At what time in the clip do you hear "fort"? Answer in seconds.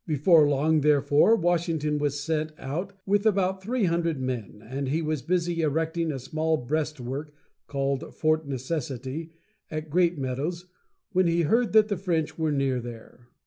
8.15-8.47